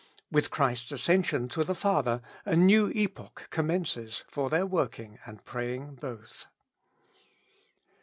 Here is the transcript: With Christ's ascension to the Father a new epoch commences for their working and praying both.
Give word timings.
With 0.31 0.49
Christ's 0.49 0.91
ascension 0.93 1.47
to 1.49 1.63
the 1.63 1.75
Father 1.75 2.23
a 2.43 2.55
new 2.55 2.89
epoch 2.89 3.47
commences 3.51 4.23
for 4.27 4.49
their 4.49 4.65
working 4.65 5.19
and 5.27 5.45
praying 5.45 5.93
both. 5.93 6.47